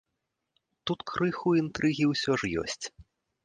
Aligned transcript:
Тут 0.89 0.99
крыху 1.11 1.47
інтрыгі 1.61 2.11
ўсё 2.15 2.31
ж 2.41 2.53
ёсць. 2.67 2.85